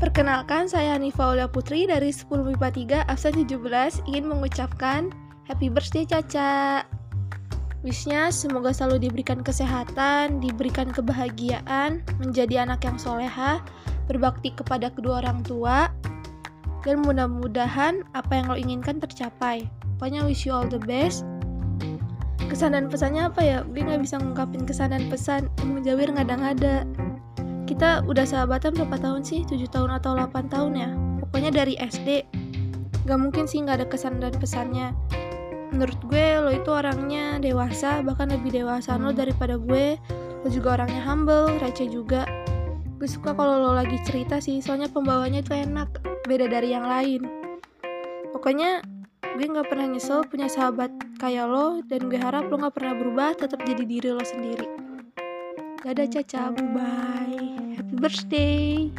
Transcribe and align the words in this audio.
Perkenalkan, 0.00 0.64
saya 0.64 0.96
Hanifa 0.96 1.28
Aulia 1.28 1.44
Putri 1.44 1.84
dari 1.84 2.08
10 2.08 2.32
MIPA 2.32 3.04
3 3.04 3.12
absen 3.12 3.36
17 3.36 4.08
ingin 4.08 4.32
mengucapkan 4.32 5.12
Happy 5.44 5.68
birthday 5.68 6.08
Caca. 6.08 6.88
Wishnya 7.84 8.32
semoga 8.32 8.72
selalu 8.72 9.12
diberikan 9.12 9.44
kesehatan, 9.44 10.40
diberikan 10.40 10.88
kebahagiaan, 10.88 12.00
menjadi 12.16 12.64
anak 12.64 12.80
yang 12.80 12.96
soleha, 12.96 13.60
berbakti 14.08 14.56
kepada 14.56 14.88
kedua 14.88 15.20
orang 15.20 15.44
tua, 15.44 15.92
dan 16.80 17.04
mudah-mudahan 17.04 18.00
apa 18.16 18.32
yang 18.32 18.48
lo 18.48 18.56
inginkan 18.56 19.04
tercapai. 19.04 19.68
Pokoknya 20.00 20.24
wish 20.24 20.48
you 20.48 20.56
all 20.56 20.64
the 20.64 20.80
best. 20.80 21.28
Kesan 22.48 22.72
dan 22.72 22.88
pesannya 22.88 23.28
apa 23.28 23.44
ya? 23.44 23.58
Gue 23.68 23.84
gak 23.84 24.00
bisa 24.00 24.16
ngungkapin 24.16 24.64
kesan 24.64 24.96
dan 24.96 25.12
pesan, 25.12 25.52
emang 25.60 25.84
Jawir 25.84 26.08
ngada-ngada 26.08 26.88
kita 27.70 28.02
udah 28.02 28.26
sahabatan 28.26 28.74
berapa 28.74 28.98
tahun 28.98 29.22
sih? 29.22 29.46
7 29.46 29.62
tahun 29.70 29.94
atau 30.02 30.18
8 30.18 30.50
tahun 30.50 30.72
ya? 30.74 30.90
Pokoknya 31.22 31.54
dari 31.54 31.78
SD. 31.78 32.26
Gak 33.06 33.18
mungkin 33.22 33.46
sih 33.46 33.62
gak 33.62 33.78
ada 33.78 33.86
kesan 33.86 34.18
dan 34.18 34.34
pesannya. 34.34 34.90
Menurut 35.70 36.02
gue, 36.10 36.26
lo 36.42 36.50
itu 36.50 36.66
orangnya 36.66 37.38
dewasa, 37.38 38.02
bahkan 38.02 38.34
lebih 38.34 38.50
dewasa 38.50 38.98
lo 38.98 39.14
daripada 39.14 39.54
gue. 39.54 39.94
Lo 40.42 40.48
juga 40.50 40.82
orangnya 40.82 40.98
humble, 41.06 41.62
receh 41.62 41.86
juga. 41.86 42.26
Gue 42.98 43.06
suka 43.06 43.38
kalau 43.38 43.62
lo 43.62 43.70
lagi 43.78 44.02
cerita 44.02 44.42
sih, 44.42 44.58
soalnya 44.58 44.90
pembawanya 44.90 45.38
itu 45.38 45.54
enak, 45.54 46.02
beda 46.26 46.50
dari 46.50 46.74
yang 46.74 46.90
lain. 46.90 47.22
Pokoknya 48.34 48.82
gue 49.38 49.46
gak 49.46 49.70
pernah 49.70 49.86
nyesel 49.94 50.26
punya 50.26 50.50
sahabat 50.50 50.90
kayak 51.22 51.46
lo, 51.46 51.78
dan 51.86 52.10
gue 52.10 52.18
harap 52.18 52.50
lo 52.50 52.58
gak 52.66 52.74
pernah 52.74 52.98
berubah, 52.98 53.38
tetap 53.38 53.62
jadi 53.62 53.86
diri 53.86 54.10
lo 54.10 54.26
sendiri. 54.26 54.66
Dadah 55.86 56.10
Caca, 56.10 56.50
bye. 56.74 57.29
Birthday. 57.92 58.90